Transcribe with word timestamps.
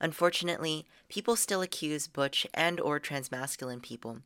Unfortunately, 0.00 0.86
people 1.08 1.36
still 1.36 1.62
accuse 1.62 2.06
butch 2.06 2.46
and 2.54 2.80
or 2.80 3.00
transmasculine 3.00 3.82
people. 3.82 4.18